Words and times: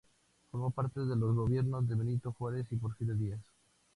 Formó 0.51 0.71
parte 0.71 0.99
de 1.01 1.15
los 1.15 1.35
gobiernos 1.35 1.87
de 1.87 1.93
Benito 1.93 2.31
Juárez 2.33 2.65
y 2.71 2.75
Porfirio 2.77 3.13
Díaz. 3.13 3.39